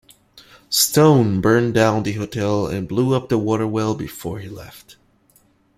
[0.71, 4.95] Stone burned down the hotel and blew up the water well before he left.